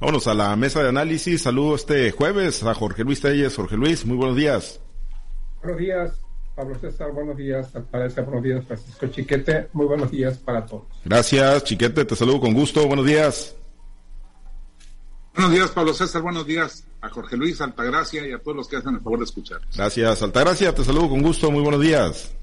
[0.00, 1.42] Vámonos a la mesa de análisis.
[1.42, 3.56] Saludo este jueves a Jorge Luis Telles.
[3.56, 4.80] Jorge Luis, muy buenos días.
[5.60, 6.12] Buenos días,
[6.54, 7.10] Pablo César.
[7.10, 8.22] Buenos días, Alpareza.
[8.22, 9.68] Buenos días, Francisco Chiquete.
[9.72, 10.84] Muy buenos días para todos.
[11.04, 12.04] Gracias, Chiquete.
[12.04, 12.86] Te saludo con gusto.
[12.86, 13.56] Buenos días.
[15.34, 16.22] Buenos días, Pablo César.
[16.22, 19.24] Buenos días a Jorge Luis, Altagracia y a todos los que hacen el favor de
[19.24, 19.60] escuchar.
[19.74, 20.72] Gracias, Altagracia.
[20.72, 21.50] Te saludo con gusto.
[21.50, 22.37] Muy buenos días.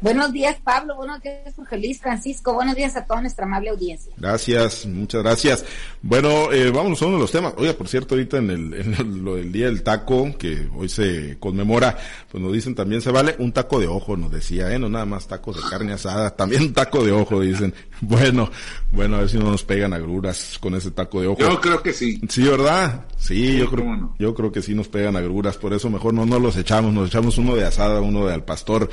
[0.00, 0.94] Buenos días, Pablo.
[0.94, 2.54] Buenos días, Jorge Luis Francisco.
[2.54, 4.12] Buenos días a toda nuestra amable audiencia.
[4.16, 5.64] Gracias, muchas gracias.
[6.02, 7.54] Bueno, eh, vamos a uno de los temas.
[7.56, 11.36] Oiga, por cierto, ahorita en el, en lo del Día del Taco, que hoy se
[11.40, 11.98] conmemora,
[12.30, 14.78] pues nos dicen también se vale un taco de ojo, nos decía, ¿eh?
[14.78, 17.74] No nada más tacos de carne asada, también un taco de ojo, dicen.
[18.00, 18.48] Bueno,
[18.92, 21.40] bueno, a ver si no nos pegan agruras con ese taco de ojo.
[21.40, 22.20] Yo creo que sí.
[22.28, 23.06] Sí, ¿verdad?
[23.16, 26.40] Sí, yo creo, yo creo que sí nos pegan agruras, por eso mejor no nos
[26.40, 28.88] los echamos, nos echamos uno de asada, uno de al pastor.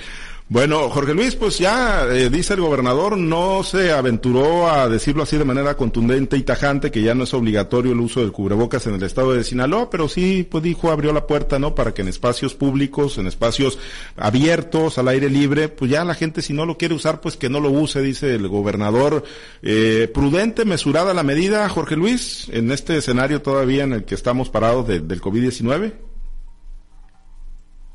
[0.47, 5.39] Bueno, Jorge Luis, pues ya eh, dice el gobernador, no se aventuró a decirlo así
[5.39, 8.93] de manera contundente y tajante que ya no es obligatorio el uso del cubrebocas en
[8.93, 11.73] el estado de Sinaloa, pero sí, pues dijo, abrió la puerta, ¿no?
[11.73, 13.79] Para que en espacios públicos, en espacios
[14.17, 17.49] abiertos, al aire libre, pues ya la gente si no lo quiere usar, pues que
[17.49, 19.23] no lo use, dice el gobernador.
[19.63, 24.51] Eh, prudente, mesurada la medida, Jorge Luis, en este escenario todavía en el que estamos
[24.51, 26.14] parados del COVID-19.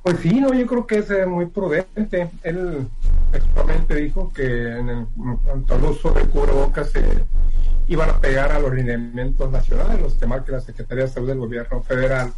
[0.02, 2.30] Pues sí, no, yo creo que es eh, muy prudente.
[2.42, 2.88] Él
[3.32, 5.06] expresamente dijo que en, el,
[5.44, 7.04] cuanto al uso del cubrebocas se
[7.86, 11.38] iban a pegar a los lineamientos nacionales, los que marca la Secretaría de Salud del
[11.38, 12.32] Gobierno Federal,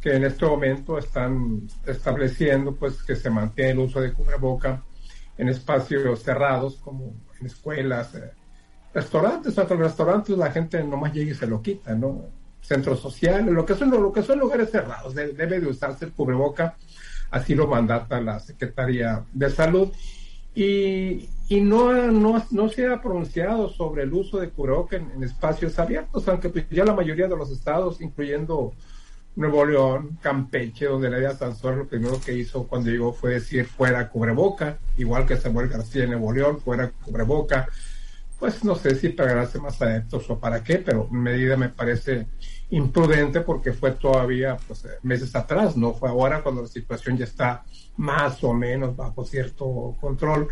[0.00, 4.82] que en este momento están estableciendo pues que se mantiene el uso de cubreboca
[5.36, 8.32] en espacios cerrados como en escuelas, eh,
[8.94, 12.24] restaurantes, hasta los restaurantes la gente nomás llega y se lo quita, ¿no?
[12.66, 16.76] Centros sociales, lo que son, lo que son lugares cerrados, debe de usarse el cubreboca
[17.30, 19.88] así lo mandata la Secretaría de Salud.
[20.54, 25.78] Y, y no, no, no, se ha pronunciado sobre el uso de cubrebocas en, espacios
[25.78, 28.72] abiertos, aunque pues ya la mayoría de los estados, incluyendo
[29.36, 33.66] Nuevo León, Campeche, donde la idea Sansón lo primero que hizo cuando llegó fue decir
[33.66, 37.68] fuera cubreboca, igual que Samuel García en Nuevo León, fuera cubreboca.
[38.38, 42.26] Pues no sé si para más adeptos o para qué, pero medida me parece
[42.70, 47.24] imprudente porque fue todavía pues, eh, meses atrás, no fue ahora cuando la situación ya
[47.24, 47.64] está
[47.96, 50.48] más o menos bajo cierto control.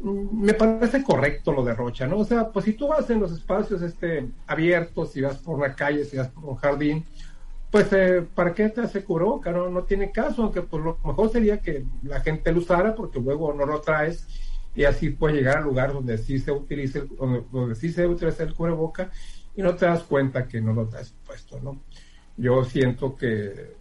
[0.00, 2.18] Mm, me parece correcto lo de Rocha, ¿no?
[2.18, 5.74] O sea, pues si tú vas en los espacios este, abiertos, si vas por una
[5.74, 7.04] calle, si vas por un jardín,
[7.70, 9.50] pues eh, ¿para qué te hace cubreboca?
[9.52, 13.20] No, no tiene caso, aunque pues lo mejor sería que la gente lo usara porque
[13.20, 14.26] luego no lo traes
[14.74, 18.42] y así puede llegar al lugar donde sí se utilice, donde, donde sí se utiliza
[18.42, 19.10] el cubreboca
[19.54, 21.80] y no te das cuenta que no lo traes puesto, ¿no?
[22.36, 23.78] Yo siento que,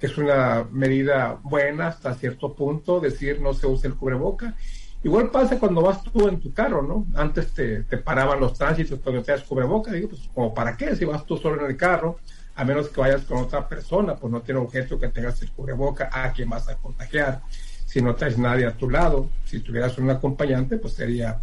[0.00, 4.56] es una medida buena hasta cierto punto, decir no se usa el cubreboca.
[5.04, 7.06] Igual pasa cuando vas tú en tu carro, ¿no?
[7.14, 10.96] Antes te, te paraban los tránsitos cuando te das cubreboca, digo, pues como para qué
[10.96, 12.18] si vas tú solo en el carro,
[12.54, 16.10] a menos que vayas con otra persona, pues no tiene objeto que tengas el cubreboca
[16.12, 17.42] a quien vas a contagiar.
[17.86, 21.40] Si no traes nadie a tu lado, si tuvieras un acompañante, pues sería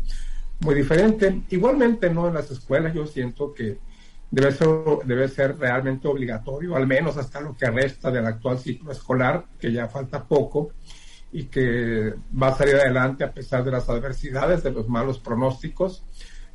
[0.60, 1.42] muy diferente.
[1.50, 2.28] Igualmente, ¿no?
[2.28, 3.78] En las escuelas yo siento que
[4.32, 4.68] debe ser,
[5.06, 9.72] debe ser realmente obligatorio, al menos hasta lo que resta del actual ciclo escolar, que
[9.72, 10.72] ya falta poco
[11.32, 16.04] y que va a salir adelante a pesar de las adversidades, de los malos pronósticos.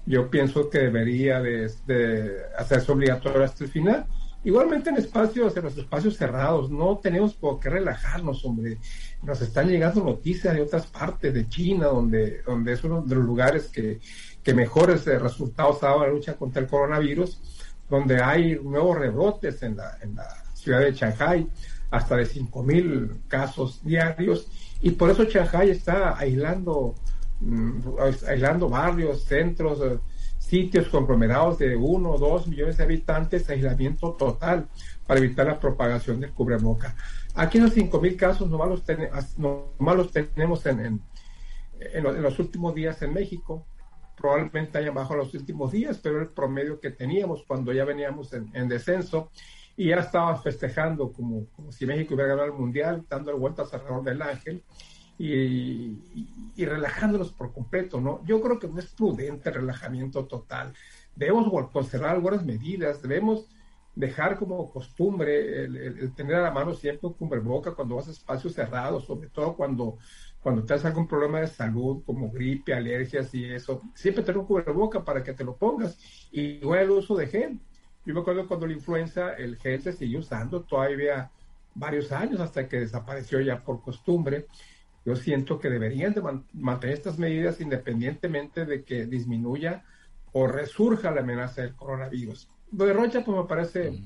[0.07, 1.71] Yo pienso que debería de,
[2.59, 4.07] hacerse obligatorio hasta el final.
[4.45, 8.77] Igualmente en espacios, en los espacios cerrados, no tenemos por qué relajarnos, hombre.
[9.23, 13.25] Nos están llegando noticias de otras partes de China, donde, donde es uno de los
[13.25, 14.01] lugares que,
[14.43, 17.41] que mejores eh, resultados ha dado la lucha contra el coronavirus,
[17.89, 21.49] donde hay nuevos rebrotes en la, en la ciudad de Shanghai,
[21.91, 24.49] hasta de 5.000 casos diarios,
[24.83, 26.95] y por eso Shanghai está aislando,
[27.41, 27.79] mm,
[28.29, 29.99] aislando barrios, centros, eh,
[30.55, 34.69] sitios conglomerados de uno o dos millones de habitantes, aislamiento total
[35.05, 36.95] para evitar la propagación del cubreboca.
[37.35, 38.83] Aquí esos 5.000 casos nomás los,
[39.97, 41.03] los tenemos en, en,
[41.81, 43.67] en, los últimos días en México.
[44.17, 48.69] Probablemente hayan bajado los últimos días, pero el promedio que teníamos cuando ya veníamos en,
[48.69, 49.33] descenso
[49.77, 54.05] y ya estaba festejando como, como, si México hubiera ganado el Mundial, dando vueltas alrededor
[54.05, 54.63] del ángel
[55.19, 55.99] y,
[56.57, 58.25] y, relajándonos por completo, ¿no?
[58.25, 60.73] Yo creo que no es prudente el relajamiento total.
[61.15, 63.49] Debemos conservar algunas medidas, debemos
[63.95, 68.55] dejar como costumbre el, tener a la mano siempre un cubreboca cuando vas a espacios
[68.55, 69.99] cerrados, sobre todo cuando,
[70.41, 73.81] cuando te algún problema de salud como gripe, alergias y eso.
[73.95, 75.97] Siempre tener un cubreboca para que te lo pongas.
[76.33, 77.61] Y igual el uso de gel.
[78.05, 81.31] Yo me acuerdo cuando la influenza, el gel se siguió usando todavía
[81.75, 84.47] varios años hasta que desapareció ya por costumbre.
[85.05, 86.23] Yo siento que deberían de
[86.53, 89.85] mantener estas medidas independientemente de que disminuya
[90.33, 94.03] o resurja la amenaza del coronavirus lo de Rocha pues me parece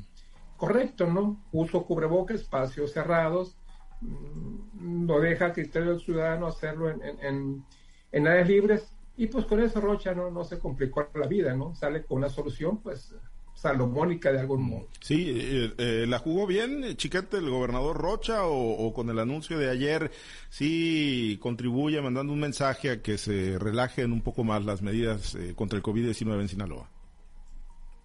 [0.57, 1.43] correcto, ¿no?
[1.53, 3.57] Uso cubreboca, espacios cerrados,
[4.01, 7.65] mm, lo deja a criterio del ciudadano hacerlo en, en,
[8.13, 11.75] en, áreas libres y pues con eso Rocha no, no se complicó la vida, ¿no?
[11.75, 13.15] Sale con una solución pues
[13.61, 14.89] salomónica de algún modo.
[15.01, 19.69] Sí, eh, eh, ¿la jugó bien Chiquete el gobernador Rocha o, con el anuncio de
[19.69, 20.13] ayer
[20.49, 25.55] sí contribuye mandando un mensaje a que se relajen un poco más las medidas eh,
[25.57, 26.89] contra el COVID-19 en Sinaloa?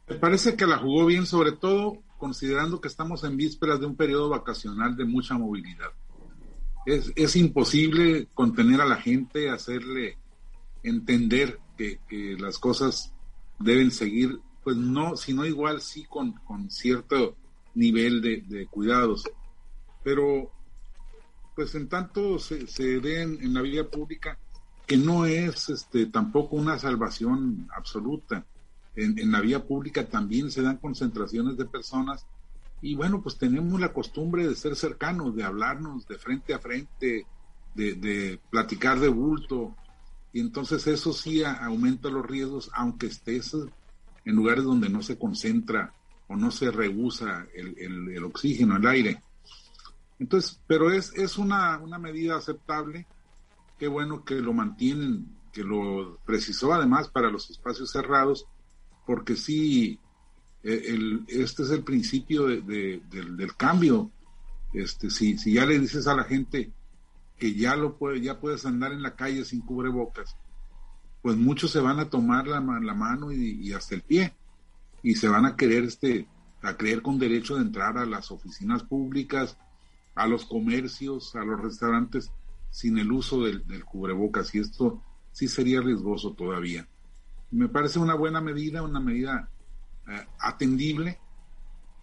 [0.10, 3.96] Me parece que la jugó bien, sobre todo considerando que estamos en vísperas de un
[3.96, 5.92] periodo vacacional de mucha movilidad.
[6.86, 10.18] Es, es imposible contener a la gente, hacerle
[10.82, 13.14] entender que, que las cosas
[13.60, 16.36] deben seguir pues no, sino igual sí con,
[16.70, 17.36] cierto
[17.76, 19.24] nivel de, cuidados.
[20.04, 20.52] Pero,
[21.56, 24.38] pues en tanto se, se en la vía pública,
[24.86, 28.46] que no es este, tampoco una salvación absoluta.
[28.96, 32.26] En, en la vía pública también se dan concentraciones de personas
[32.84, 37.26] y bueno, pues tenemos la costumbre de ser cercanos, de hablarnos de frente a frente,
[37.74, 39.74] de, de platicar de bulto,
[40.34, 43.56] y entonces eso sí aumenta los riesgos, aunque estés
[44.26, 45.94] en lugares donde no se concentra
[46.28, 47.78] o no se rehúsa el,
[48.10, 49.22] el, oxígeno, el aire.
[50.20, 53.06] Entonces, pero es, es una, una medida aceptable.
[53.78, 58.46] Qué bueno que lo mantienen, que lo precisó además para los espacios cerrados,
[59.06, 60.00] porque sí,
[60.64, 64.12] e, el, este es el principio de, del, del, cambio.
[64.74, 66.72] Este, si, si ya le dices a la gente
[67.38, 70.38] que ya lo puede, ya puedes andar en la calle sin cubrebocas,
[71.24, 74.36] pues muchos se van a tomar la, la mano y, hasta el pie
[75.02, 76.28] y se van a querer este
[76.62, 79.58] a creer con derecho de entrar a las oficinas públicas,
[80.16, 82.32] a los comercios, a los restaurantes
[82.70, 86.88] sin el uso del, cubrebocas y esto sí sería riesgoso todavía.
[87.52, 89.50] Me parece una buena medida, una medida
[90.08, 91.20] eh, atendible,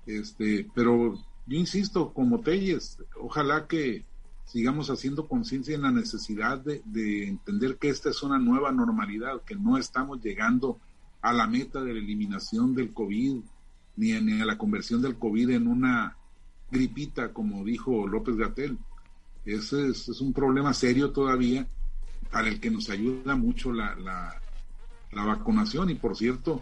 [0.07, 1.15] este, pero
[1.47, 4.05] yo insisto, como Telles, ojalá que
[4.51, 9.55] sigamos haciendo conciencia en la necesidad de, entender que esta es una nueva normalidad, que
[9.55, 10.79] no estamos llegando
[11.23, 13.43] a la meta de la eliminación del COVID,
[13.97, 16.17] ni, a la conversión del COVID en una
[16.69, 18.77] gripita, como dijo López Gatel.
[19.45, 21.69] Ese es, un problema serio todavía
[22.33, 26.61] para el que nos ayuda mucho la, la vacunación y por cierto,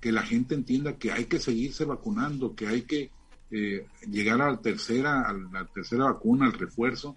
[0.00, 3.10] que la gente entienda que hay que seguirse vacunando, que hay que
[3.50, 7.16] eh, llegar a la tercera, a la tercera vacuna, al refuerzo,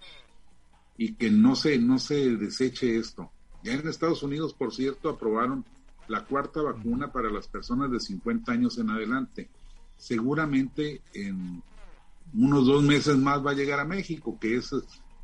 [0.97, 3.31] y que no se, no se deseche esto.
[3.63, 5.65] Ya en Estados Unidos, por cierto, aprobaron
[6.07, 9.49] la cuarta vacuna para las personas de 50 años en adelante.
[9.97, 11.61] Seguramente en
[12.33, 14.71] unos dos meses más va a llegar a México, que es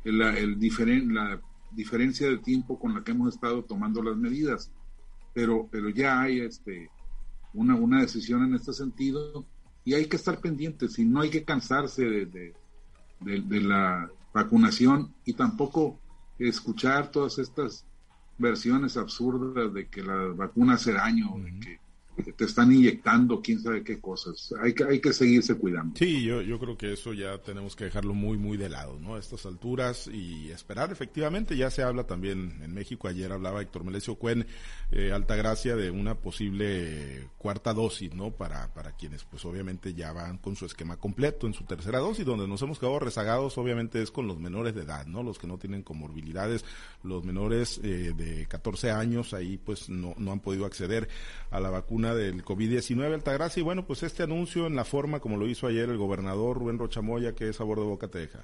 [0.04, 1.40] el, el diferen, la
[1.72, 4.70] diferencia de tiempo con la que hemos estado tomando las medidas.
[5.34, 6.90] Pero, pero ya hay este,
[7.52, 9.44] una, una decisión en este sentido
[9.86, 12.54] y hay que estar pendientes y no hay que cansarse de,
[13.20, 15.96] de, la vacunación y tampoco
[16.40, 17.86] escuchar todas estas
[18.36, 21.80] versiones absurdas de que la vacuna hace daño, de que
[22.22, 24.54] te están inyectando quién sabe qué cosas.
[24.62, 25.96] Hay que, hay que seguirse cuidando.
[25.96, 29.16] Sí, yo, yo creo que eso ya tenemos que dejarlo muy, muy de lado, ¿no?
[29.16, 33.84] A estas alturas y esperar, efectivamente, ya se habla también en México, ayer hablaba Héctor
[33.84, 34.46] Melesio Cuen,
[34.90, 38.30] eh, Altagracia, de una posible cuarta dosis, ¿no?
[38.30, 42.24] Para, para quienes, pues obviamente ya van con su esquema completo en su tercera dosis,
[42.24, 45.22] donde nos hemos quedado rezagados, obviamente es con los menores de edad, ¿no?
[45.22, 46.64] Los que no tienen comorbilidades,
[47.02, 51.08] los menores eh, de 14 años, ahí pues no, no han podido acceder
[51.50, 55.36] a la vacuna del COVID-19 Altagracia y bueno, pues este anuncio en la forma como
[55.36, 58.40] lo hizo ayer el gobernador Rubén Rochamoya, que es sabor de boca te deja.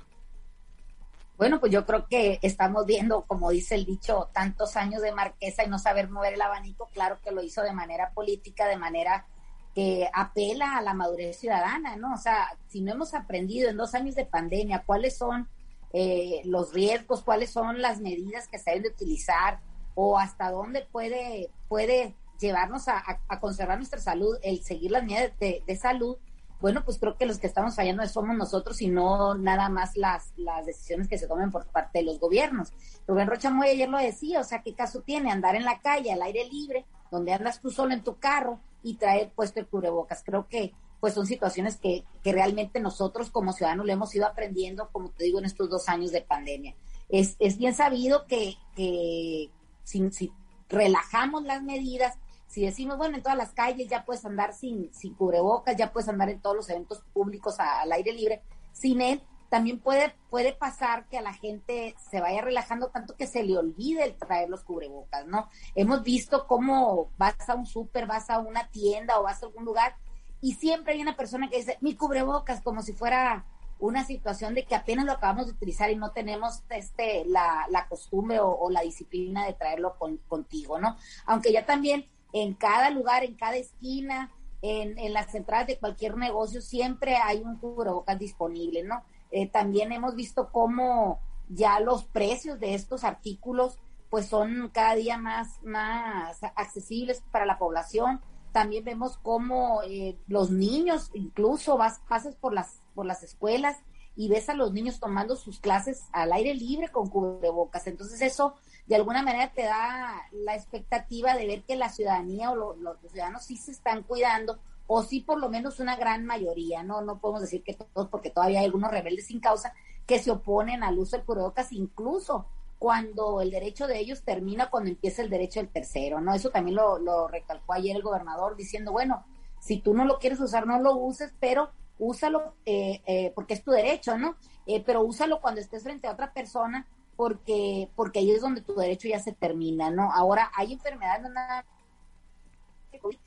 [1.37, 5.65] Bueno, pues yo creo que estamos viendo, como dice el dicho, tantos años de marquesa
[5.65, 9.27] y no saber mover el abanico, claro que lo hizo de manera política, de manera
[9.75, 12.15] que apela a la madurez ciudadana, ¿no?
[12.15, 15.49] O sea, si no hemos aprendido en dos años de pandemia cuáles son
[15.93, 19.61] eh, los riesgos, cuáles son las medidas que se deben de utilizar
[19.95, 25.77] o hasta dónde puede, puede llevarnos a, conservar nuestra salud, el seguir las medidas de,
[25.77, 26.17] salud,
[26.61, 30.33] bueno, pues creo que los que estamos fallando somos nosotros y no nada más las,
[30.37, 32.73] las decisiones que se tomen por parte de los gobiernos.
[33.07, 36.13] Rubén Rocha Moya ayer lo decía, o sea, ¿qué caso tiene andar en la calle,
[36.13, 40.23] al aire libre, donde andas tú solo en tu carro y traer puesto el cubrebocas?
[40.25, 44.89] Creo que pues son situaciones que, que realmente nosotros como ciudadanos le hemos ido aprendiendo,
[44.93, 46.77] como te digo, en estos dos años de pandemia.
[47.09, 49.51] Es, es bien sabido que, que
[49.83, 50.33] si
[50.69, 52.19] relajamos las medidas,
[52.53, 56.11] si decimos, bueno, en todas las calles ya puedes andar sin, sin cubrebocas, ya puedes
[56.11, 58.43] andar en todos los eventos públicos al aire libre,
[58.73, 63.27] sin él, también puede, puede pasar que a la gente se vaya relajando tanto que
[63.27, 65.49] se le olvide el traer los cubrebocas, ¿no?
[65.75, 69.65] Hemos visto cómo vas a un súper, vas a una tienda o vas a algún
[69.65, 69.97] lugar
[70.43, 73.47] y siempre hay una persona que dice, mi cubrebocas, como si fuera
[73.79, 77.89] una situación de que apenas lo acabamos de utilizar y no tenemos este la, la
[77.89, 79.97] costumbre o, la disciplina de traerlo
[80.29, 80.99] contigo, ¿no?
[81.25, 84.31] Aunque ya también en cada lugar, en cada esquina,
[84.63, 89.03] en, en las entradas de cualquier negocio, siempre hay un cubrebocas disponible, ¿no?
[89.31, 93.79] Eh, también hemos visto cómo ya los precios de estos artículos
[94.11, 98.21] pues son cada día más, más accesibles para la población.
[98.53, 103.79] También vemos cómo eh, los niños, incluso vas, pasas por las, por las escuelas
[104.17, 107.87] y ves a los niños tomando sus clases al aire libre con cubrebocas.
[107.87, 108.55] Entonces eso
[108.87, 113.45] de alguna manera te da la expectativa de ver que la ciudadanía o los ciudadanos
[113.45, 117.41] sí se están cuidando o sí por lo menos una gran mayoría, no no podemos
[117.41, 119.73] decir que todos porque todavía hay algunos rebeldes sin causa
[120.07, 122.47] que se oponen al uso del cubrebocas incluso
[122.83, 126.35] cuando el derecho de ellos termina cuando empieza el derecho del tercero, ¿no?
[126.35, 129.25] Eso también lo, recalcó ayer el gobernador diciendo, bueno,
[129.61, 133.63] si tú no lo quieres usar, no lo uses, pero úsalo eh, eh, porque es
[133.63, 134.37] tu derecho, ¿no?
[134.67, 138.75] Eh, pero úsalo cuando estés frente a otra persona porque porque ahí es donde tu
[138.75, 140.13] derecho ya se termina, ¿no?
[140.13, 141.27] Ahora hay enfermedades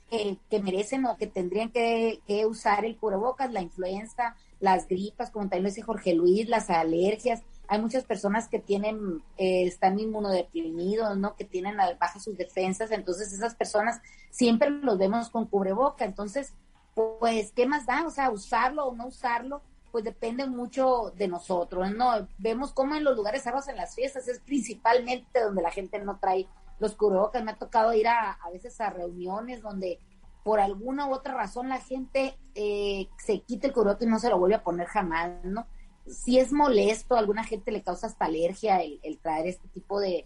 [0.09, 5.31] que, que merecen o que tendrían que, que usar el cubrebocas, la influenza, las gripas,
[5.31, 9.99] como también lo dice Jorge Luis, las alergias, hay muchas personas que tienen, eh, están
[9.99, 11.35] inmunodeprimidos, ¿no?
[11.35, 16.53] Que tienen bajas sus defensas, entonces esas personas siempre los vemos con cubreboca, entonces,
[16.95, 18.05] pues, ¿qué más da?
[18.07, 19.61] O sea, usarlo o no usarlo,
[19.91, 22.27] pues depende mucho de nosotros, ¿no?
[22.37, 26.17] Vemos cómo en los lugares cerrados en las fiestas es principalmente donde la gente no
[26.19, 26.47] trae
[26.79, 29.99] los cubrebocas, me ha tocado ir a, a veces a reuniones donde
[30.43, 34.29] por alguna u otra razón la gente eh, se quita el cubrebocas y no se
[34.29, 35.65] lo vuelve a poner jamás, ¿no?
[36.07, 40.25] si es molesto, a alguna gente le causa hasta alergia el, traer este tipo de,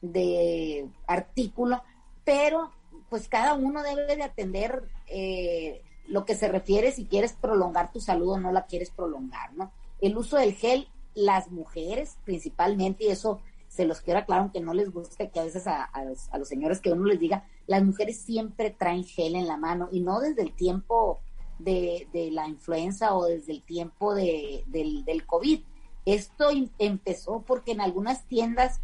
[0.00, 1.82] de, artículo,
[2.24, 2.70] pero
[3.08, 8.00] pues cada uno debe de atender eh, lo que se refiere si quieres prolongar tu
[8.00, 9.72] salud o no la quieres prolongar, ¿no?
[10.00, 14.74] El uso del gel, las mujeres principalmente, y eso se los quiero aclarar, aunque no
[14.74, 17.84] les guste que a veces a, los, a los señores que uno les diga, las
[17.84, 21.20] mujeres siempre traen gel en la mano y no desde el tiempo
[21.60, 25.60] de, la influenza o desde el tiempo de, del, del COVID.
[26.04, 28.80] Esto empezó porque en algunas tiendas,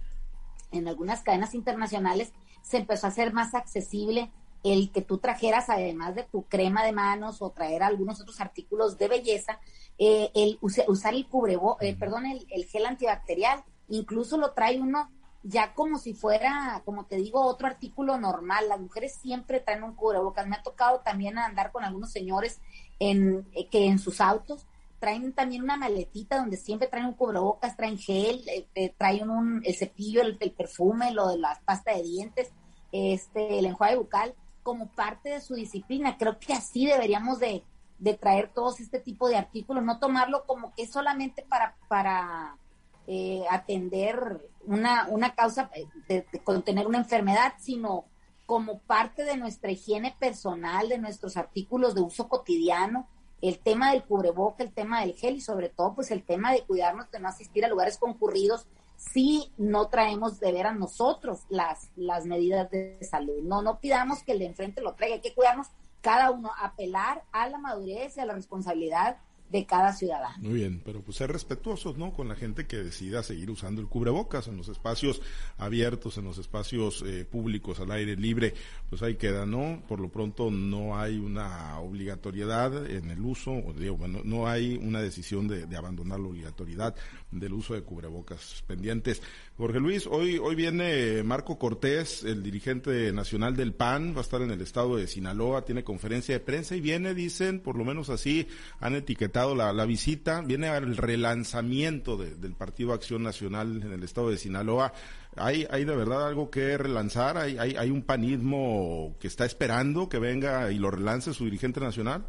[0.70, 2.32] en algunas cadenas internacionales,
[2.62, 4.30] se empezó a hacer más accesible
[4.62, 8.98] el que tú trajeras, además de tu crema de manos o traer algunos otros artículos
[8.98, 9.60] de belleza,
[9.98, 13.64] eh, el usar el cubrebo, eh, perdón, el, el, gel antibacterial.
[13.88, 15.10] Incluso lo trae uno
[15.42, 18.68] ya como si fuera, como te digo, otro artículo normal.
[18.68, 20.46] Las mujeres siempre traen un cubrebocas.
[20.46, 22.60] Me ha tocado también andar con algunos señores
[22.98, 24.66] en, eh, que en sus autos
[24.98, 29.62] traen también una maletita donde siempre traen un cubrebocas, traen gel, eh, eh, traen un,
[29.64, 32.50] el cepillo, el, perfume, lo de la pasta de dientes,
[32.92, 34.34] este, el enjuague bucal,
[34.66, 36.16] como parte de su disciplina.
[36.18, 37.62] Creo que así deberíamos de,
[38.00, 42.56] de traer todos este tipo de artículos, no tomarlo como que solamente para, para
[43.06, 45.70] eh, atender una, una causa
[46.08, 48.06] de, contener una enfermedad, sino
[48.44, 53.06] como parte de nuestra higiene personal, de nuestros artículos de uso cotidiano,
[53.42, 56.64] el tema del cubreboca, el tema del gel y sobre todo pues el tema de
[56.64, 61.90] cuidarnos de no asistir a lugares concurridos si no traemos de ver a nosotros las,
[61.96, 63.42] las medidas de salud.
[63.42, 65.68] No, no pidamos que el de enfrente lo traiga, hay que cuidarnos
[66.00, 70.36] cada uno, apelar a la madurez y a la responsabilidad de cada ciudadano.
[70.40, 72.12] Muy bien, pero pues ser respetuosos, ¿no?
[72.12, 75.22] Con la gente que decida seguir usando el cubrebocas en los espacios
[75.56, 78.54] abiertos, en los espacios eh, públicos, al aire libre,
[78.90, 79.82] pues ahí queda, ¿no?
[79.88, 84.76] Por lo pronto no hay una obligatoriedad en el uso, o digo, bueno, no hay
[84.76, 86.94] una decisión de, de abandonar la obligatoriedad
[87.30, 89.22] del uso de cubrebocas pendientes.
[89.56, 94.42] Jorge Luis, hoy, hoy viene Marco Cortés, el dirigente nacional del PAN, va a estar
[94.42, 98.10] en el estado de Sinaloa, tiene conferencia de prensa y viene, dicen, por lo menos
[98.10, 98.46] así
[98.80, 104.30] han etiquetado la, la visita, viene al relanzamiento del Partido Acción Nacional en el estado
[104.30, 104.92] de Sinaloa.
[105.36, 107.36] ¿Hay, hay de verdad algo que relanzar?
[107.36, 111.80] ¿Hay, hay, hay un panismo que está esperando que venga y lo relance su dirigente
[111.80, 112.24] nacional?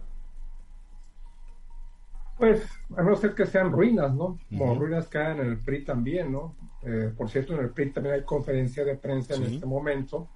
[2.38, 4.38] Pues, a no ser que sean ruinas, ¿no?
[4.50, 6.56] Como ruinas caen en el PRI también, ¿no?
[6.84, 10.28] Eh, por cierto, en el PRI también hay conferencia de prensa en este momento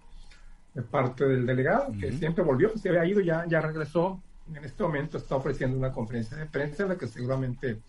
[0.73, 4.23] de parte del delegado, que siempre volvió, se había ido, ya, ya regresó.
[4.47, 7.81] En este momento está ofreciendo una conferencia de prensa en la que seguramente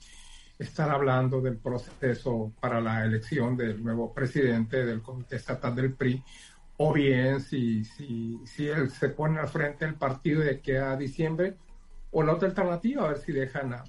[0.58, 6.22] estará hablando del proceso para la elección del nuevo presidente del Comité Estatal del PRI,
[6.76, 10.96] o bien si, si, si él se pone al frente del partido de que a
[10.96, 11.56] diciembre,
[12.10, 13.84] o la otra alternativa, a ver si dejan a,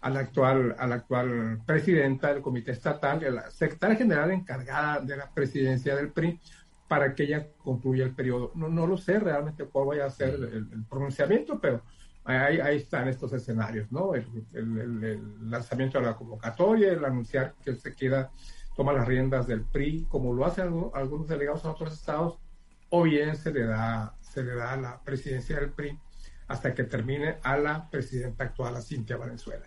[0.00, 5.00] a la actual, a la actual presidenta del comité estatal, a la secretaria general encargada
[5.00, 6.40] de la presidencia del PRI,
[6.88, 8.52] para que ella concluya el periodo.
[8.54, 11.82] No, no lo sé realmente cuál vaya a ser el, pronunciamiento, pero
[12.24, 14.14] Ahí, ahí están estos escenarios, ¿no?
[14.14, 18.30] El, el, lanzamiento de la convocatoria, el anunciar que se queda,
[18.76, 22.38] toma las riendas del PRI, como lo hacen algunos delegados en otros estados,
[22.90, 25.98] o bien se le da, se le da la presidencia del PRI
[26.48, 29.64] hasta que termine a la presidenta actual, a Cintia Valenzuela.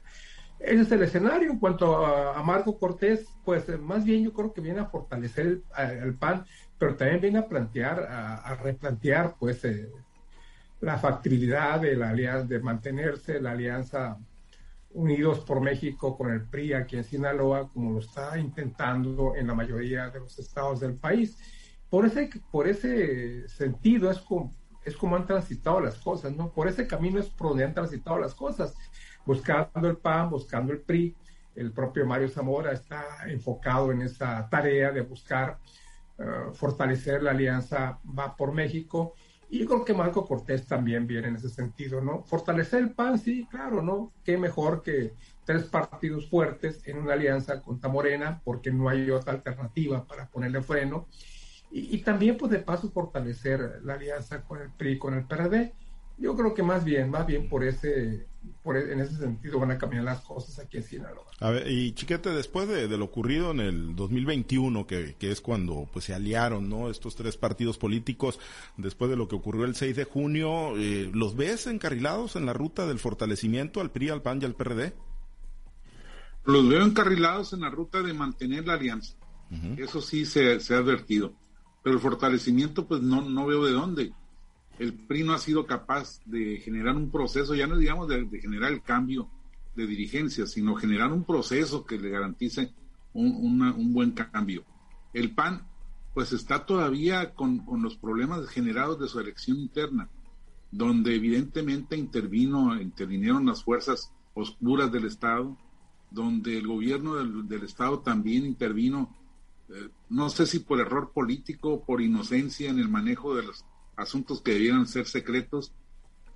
[0.59, 1.51] Ese es el escenario.
[1.51, 6.15] En cuanto a, Marco Cortés, pues más bien yo creo que viene a fortalecer el,
[6.15, 6.45] PAN,
[6.81, 9.87] pero también viene a plantear, a, replantear, pues, eh,
[10.79, 14.17] la factibilidad de la alianza, de mantenerse la alianza
[14.89, 19.53] Unidos por México con el PRI aquí en Sinaloa, como lo está intentando en la
[19.53, 21.37] mayoría de los estados del país.
[21.87, 24.51] Por ese, por ese sentido es como,
[24.83, 26.51] es como han transitado las cosas, ¿no?
[26.51, 28.73] Por ese camino es por donde han transitado las cosas,
[29.23, 31.15] buscando el PAN, buscando el PRI.
[31.53, 35.59] El propio Mario Zamora está enfocado en esa tarea de buscar
[36.21, 39.15] eh, fortalecer la alianza Va por México
[39.51, 42.23] y yo creo que Marco Cortés también viene en ese sentido, ¿no?
[42.23, 44.13] Fortalecer el PAN, sí, claro, ¿no?
[44.23, 45.13] Qué mejor que
[45.43, 50.61] tres partidos fuertes en una alianza contra Morena, porque no hay otra alternativa para ponerle
[50.61, 51.07] freno.
[51.69, 55.73] Y, también, pues, de paso, fortalecer la alianza con el PRI, con el PRD.
[56.17, 59.77] Yo creo que más bien, más bien por ese, e, en ese sentido van a
[59.77, 61.25] cambiar las cosas aquí en Sinaloa.
[61.39, 65.87] A ver, y Chiquete, después de, lo ocurrido en el 2021, que, que es cuando
[65.91, 68.39] pues se aliaron no estos tres partidos políticos,
[68.77, 72.53] después de lo que ocurrió el 6 de junio, eh, ¿los ves encarrilados en la
[72.53, 74.93] ruta del fortalecimiento al PRI, al PAN y al PRD?
[76.45, 79.15] Los veo encarrilados en la ruta de mantener la alianza.
[79.77, 81.33] Eso sí se, se, ha advertido.
[81.83, 84.13] Pero el fortalecimiento, pues no, no veo de dónde
[84.81, 88.71] el PRI no ha sido capaz de generar un proceso, ya no digamos de, generar
[88.71, 89.29] el cambio
[89.75, 92.73] de dirigencia, sino generar un proceso que le garantice
[93.13, 94.63] un, buen cambio.
[95.13, 95.67] El PAN,
[96.15, 100.09] pues está todavía con, los problemas generados de su elección interna,
[100.71, 105.55] donde evidentemente intervino, intervinieron las fuerzas oscuras del Estado,
[106.09, 109.15] donde el gobierno del, Estado también intervino,
[109.69, 113.63] eh, no sé si por error político, o por inocencia en el manejo de los
[113.95, 115.71] asuntos que debieran ser secretos.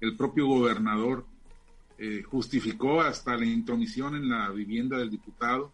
[0.01, 1.25] El propio gobernador
[1.97, 5.71] eh, justificó hasta la intromisión en la vivienda del diputado,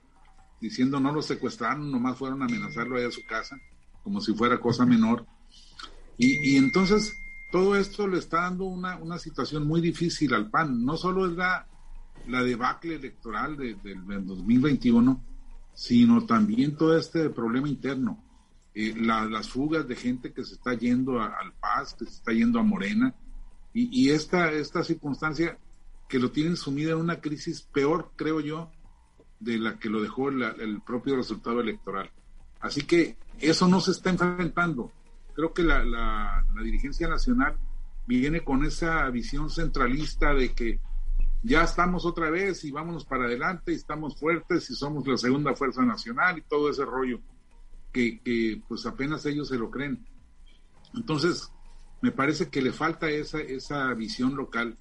[0.59, 3.59] diciendo no lo secuestraron, nomás fueron a amenazarlo allá a su casa,
[4.03, 5.25] como si fuera cosa menor.
[6.17, 7.15] Y, entonces
[7.51, 10.85] todo esto le está dando una, una, situación muy difícil al PAN.
[10.85, 11.67] No solo es la,
[12.27, 13.77] la debacle electoral del
[14.25, 15.19] 2021,
[15.73, 18.23] sino también todo este problema interno.
[18.73, 22.59] Eh, las fugas de gente que se está yendo al Paz, que se está yendo
[22.59, 23.13] a Morena,
[23.73, 25.57] y, esta, esta circunstancia
[26.09, 28.69] que lo tienen sumido en una crisis peor, creo yo,
[29.39, 32.11] de la que lo dejó el propio resultado electoral.
[32.59, 34.91] Así que eso no se está enfrentando.
[35.33, 37.55] Creo que la, la, dirigencia nacional
[38.05, 40.79] viene con esa visión centralista de que
[41.41, 45.55] ya estamos otra vez y vámonos para adelante y estamos fuertes y somos la segunda
[45.55, 47.21] fuerza nacional y todo ese rollo
[47.91, 50.05] que, pues apenas ellos se lo creen.
[50.93, 51.51] Entonces,
[52.01, 54.77] me parece que le falta esa, esa visión local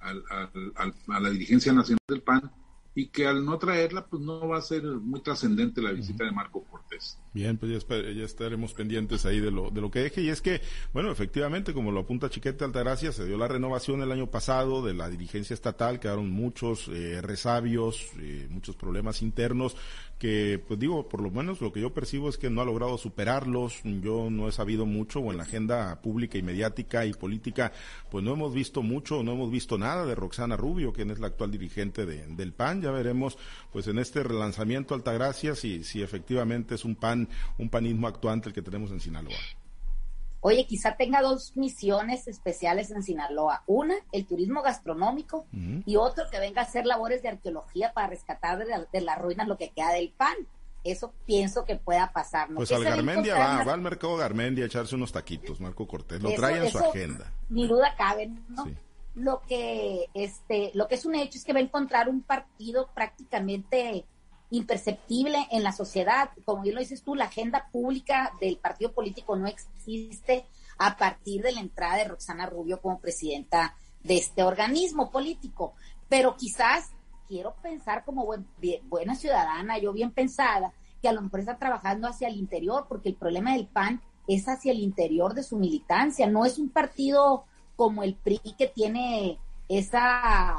[0.00, 2.50] a la dirigencia nacional del PAN
[2.96, 6.32] y que al no traerla, pues no va a ser muy trascendente la visita de
[6.32, 7.18] Marco Cortés.
[7.34, 10.22] Bien, pues ya, estaremos pendientes ahí de lo, de lo que deje.
[10.22, 10.62] Y es que,
[10.94, 14.94] bueno, efectivamente, como lo apunta Chiquete Altagracia, se dio la renovación el año pasado de
[14.94, 19.76] la dirigencia estatal, quedaron muchos eh, resabios, eh, muchos problemas internos
[20.18, 22.96] que, pues digo, por lo menos lo que yo percibo es que no ha logrado
[22.96, 23.82] superarlos.
[23.84, 27.72] Yo no he sabido mucho, o en la agenda pública y mediática y política,
[28.10, 31.28] pues no hemos visto mucho, no hemos visto nada de Roxana Rubio, quien es la
[31.28, 32.80] actual dirigente de, del PAN.
[32.80, 33.38] Ya veremos,
[33.72, 38.54] pues en este relanzamiento Altagracia, si, si efectivamente es un PAN, un panismo actuante el
[38.54, 39.36] que tenemos en Sinaloa.
[40.40, 43.62] Oye, quizá tenga dos misiones especiales en Sinaloa.
[43.66, 45.46] Una, el turismo gastronómico
[45.84, 49.56] y otro que venga a hacer labores de arqueología para rescatar de, las ruinas lo
[49.56, 50.34] que queda del pan.
[50.84, 52.48] Eso pienso que pueda pasar.
[52.54, 56.22] Pues al Garmendia va, va al mercado Garmendia a echarse unos taquitos, Marco Cortés.
[56.22, 57.32] Lo trae en su agenda.
[57.48, 58.66] Ni duda cabe, ¿no?
[59.16, 62.90] Lo que, este, lo que es un hecho es que va a encontrar un partido
[62.94, 64.04] prácticamente
[64.50, 66.30] imperceptible en la sociedad.
[66.44, 70.46] Como bien lo dices tú, la agenda pública del partido político no existe
[70.78, 75.74] a partir de la entrada de Roxana Rubio como presidenta de este organismo político.
[76.08, 76.90] Pero quizás
[77.26, 78.26] quiero pensar como
[78.84, 83.08] buena ciudadana, yo bien pensada, que a lo mejor está trabajando hacia el interior, porque
[83.08, 87.44] el problema del PAN es hacia el interior de su militancia, no es un partido
[87.76, 90.54] como el PRI que tiene esa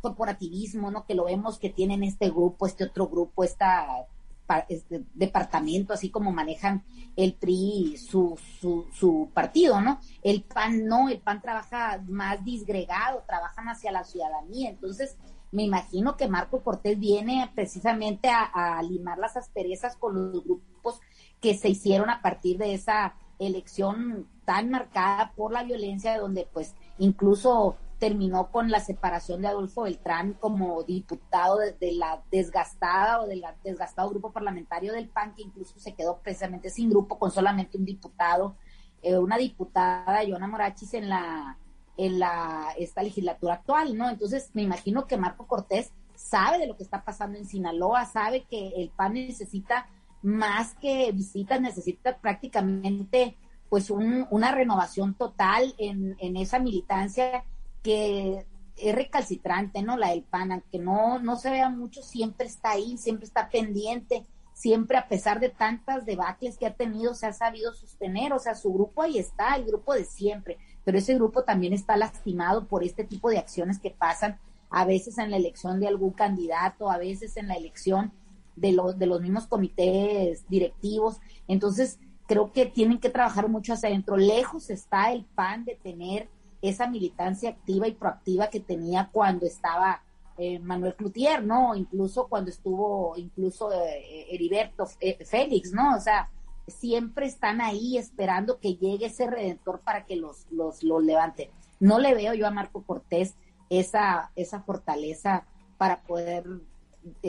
[0.00, 1.04] corporativismo, ¿no?
[1.06, 6.82] Que lo vemos que tienen este grupo, este otro grupo, este, departamento, así como manejan
[7.16, 10.00] el PRI su, su, su, partido, ¿no?
[10.22, 14.70] El PAN no, el PAN trabaja más disgregado, trabajan hacia la ciudadanía.
[14.70, 15.16] Entonces,
[15.52, 21.00] me imagino que Marco Cortés viene precisamente a, a limar las asperezas con los grupos
[21.40, 26.74] que se hicieron a partir de esa elección tan marcada por la violencia, donde pues
[26.98, 33.44] incluso terminó con la separación de Adolfo Beltrán como diputado de, la desgastada o del
[33.62, 37.84] desgastado grupo parlamentario del PAN, que incluso se quedó precisamente sin grupo, con solamente un
[37.84, 38.56] diputado,
[39.02, 41.58] eh, una diputada, Joana Morachis, en la
[41.96, 44.08] en la esta legislatura actual, ¿no?
[44.08, 48.44] Entonces me imagino que Marco Cortés sabe de lo que está pasando en Sinaloa, sabe
[48.44, 49.86] que el PAN necesita
[50.22, 53.36] más que visitas, necesita prácticamente
[53.68, 57.44] pues una renovación total en, en esa militancia
[57.82, 59.96] que es recalcitrante, ¿no?
[59.96, 64.24] La del PAN, aunque no, no se vea mucho, siempre está ahí, siempre está pendiente,
[64.54, 68.54] siempre a pesar de tantas debacles que ha tenido, se ha sabido sostener, o sea,
[68.54, 72.84] su grupo ahí está, el grupo de siempre, pero ese grupo también está lastimado por
[72.84, 74.38] este tipo de acciones que pasan
[74.70, 78.12] a veces en la elección de algún candidato, a veces en la elección
[78.56, 81.20] de, los de los mismos comités directivos.
[81.48, 84.16] Entonces, creo que tienen que trabajar mucho hacia adentro.
[84.16, 86.28] Lejos está el PAN de tener
[86.62, 90.02] esa militancia activa y proactiva que tenía cuando estaba
[90.42, 91.74] eh, Manuel Cloutier, ¿no?
[91.74, 95.94] Incluso cuando estuvo, incluso eh, Heriberto eh, Félix, ¿no?
[95.96, 96.30] O sea,
[96.66, 101.50] siempre están ahí esperando que llegue ese redentor para que los, los, los levante.
[101.78, 103.34] No le veo yo a Marco Cortés
[103.68, 105.44] esa, esa fortaleza
[105.76, 106.44] para poder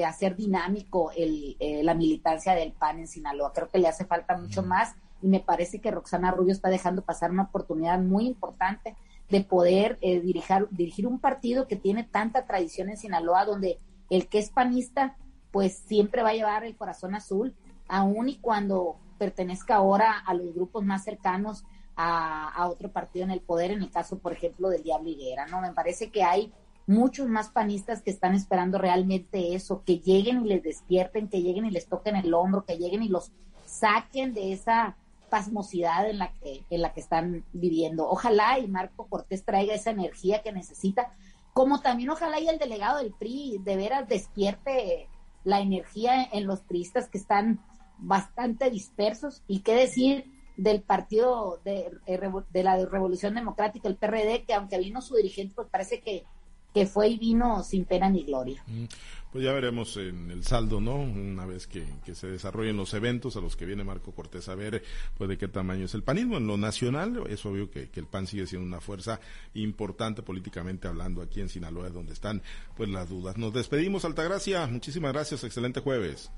[0.05, 3.53] hacer dinámico el, la militancia del PAN en Sinaloa.
[3.53, 7.01] Creo que le hace falta mucho más y me parece que Roxana Rubio está dejando
[7.01, 8.95] pasar una oportunidad muy importante
[9.31, 14.27] de poder eh, dirigir, dirigir un partido que tiene tanta tradición en Sinaloa, donde el
[14.27, 15.15] que es panista,
[15.51, 17.55] pues siempre va a llevar el corazón azul,
[17.87, 21.63] aun y cuando pertenezca ahora a los grupos más cercanos
[21.95, 25.47] a, a, otro partido en el poder, en el caso, por ejemplo, del Diablo Higuera,
[25.47, 25.61] ¿no?
[25.61, 26.53] Me parece que hay
[26.87, 31.65] muchos más panistas que están esperando realmente eso, que lleguen y les despierten, que lleguen
[31.65, 33.31] y les toquen el hombro, que lleguen y los
[33.65, 34.97] saquen de esa
[35.31, 38.07] pasmosidad en la que, en la que están viviendo.
[38.07, 41.09] Ojalá y Marco Cortés traiga esa energía que necesita,
[41.53, 45.07] como también ojalá y el delegado del PRI de veras despierte
[45.45, 47.61] la energía en los priistas que están
[47.97, 50.25] bastante dispersos y qué decir
[50.57, 55.69] del partido de, de la Revolución Democrática, el PRD, que aunque vino su dirigente, pues
[55.71, 56.25] parece que,
[56.73, 58.63] que fue y vino sin pena ni gloria.
[58.67, 58.85] Mm.
[59.31, 60.95] Pues ya veremos en el saldo, ¿no?
[60.95, 64.83] Una vez que, se desarrollen los eventos a los que viene Marco Cortés a ver,
[65.17, 66.35] pues de qué tamaño es el panismo.
[66.35, 69.21] En lo nacional, es obvio que, el PAN sigue siendo una fuerza
[69.53, 72.41] importante políticamente hablando aquí en Sinaloa, donde están
[72.75, 73.37] pues las dudas.
[73.37, 74.67] Nos despedimos, Altagracia.
[74.67, 75.45] Muchísimas gracias.
[75.45, 76.29] Excelente jueves.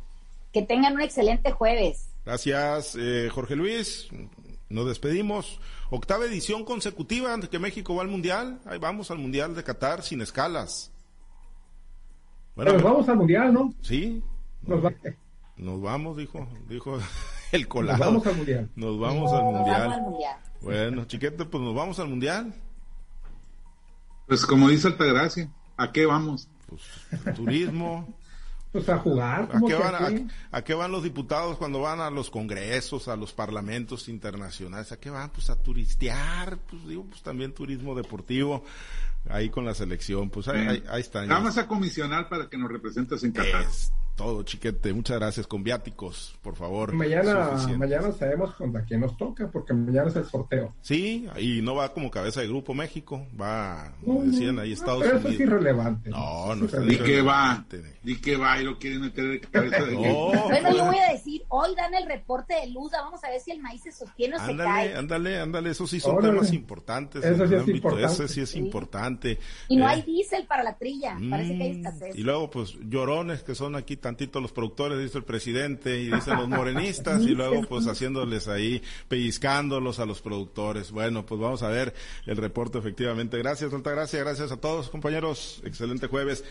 [0.52, 2.12] Que tengan un excelente jueves.
[2.26, 4.08] Gracias, eh, Jorge Luis.
[4.70, 5.60] Nos despedimos.
[5.90, 8.60] Octava edición consecutiva de que México va al Mundial.
[8.66, 10.92] Ahí vamos al Mundial de Qatar sin escalas.
[12.56, 13.74] Bueno, nos vamos al mundial, ¿no?
[13.82, 14.22] Sí.
[14.62, 17.00] Nos, vamos, dijo, dijo
[17.52, 17.98] el colado.
[17.98, 18.70] Nos vamos al mundial.
[18.76, 20.04] Nos vamos, al, mundial.
[20.62, 22.54] Bueno, chiquete, pues nos vamos al mundial.
[24.28, 26.48] Pues como dice Altagracia, ¿a qué vamos?
[26.68, 28.08] Pues turismo.
[28.74, 29.50] Pues a jugar.
[29.54, 33.32] ¿A qué, van, a, qué van los diputados cuando van a los congresos, a los
[33.32, 34.92] parlamentos internacionales?
[34.92, 35.30] ¿A qué van?
[35.30, 38.66] Pues a turistear, pues digo, pues también turismo deportivo
[39.30, 40.30] ahí con la selección.
[40.30, 41.24] Pues ahí, ahí, está.
[41.26, 43.66] Vamos a comisionar para que nos representes en Qatar
[44.16, 44.94] todo, chiquete.
[44.94, 45.48] Muchas gracias.
[45.48, 46.94] Con viáticos, por favor.
[46.94, 50.74] Mañana, mañana sabemos contra quién nos toca, porque mañana es el sorteo.
[50.82, 55.18] Sí, y no va como cabeza de grupo México, va, como decían ahí Estados pero
[55.18, 56.10] Eso es irrelevante.
[56.10, 57.66] No, no, Ni que va,
[58.04, 60.32] ni que va y lo quieren meter de cabeza de grupo.
[60.44, 63.52] Bueno, yo voy a decir, hoy dan el reporte de luz, vamos a ver si
[63.52, 64.96] el maíz se sostiene o se cae.
[64.96, 67.24] Ándale, ándale, esos sí son temas importantes.
[67.24, 68.06] Eso sí es importante.
[68.06, 69.40] Ese sí es importante.
[69.68, 72.16] Y no hay eh, diésel para la trilla, parece que hay mm, escasez.
[72.16, 76.38] Y luego, pues, llorones que son aquí tantito los productores, dice el presidente, y dicen
[76.38, 80.92] los morenistas, y luego pues haciéndoles ahí, pellizcándolos a los productores.
[80.92, 81.96] Bueno, pues vamos a ver
[82.28, 83.40] el reporte efectivamente.
[83.40, 85.64] Gracias, Alta Gracia, gracias a todos, compañeros.
[85.66, 86.46] Excelente jueves.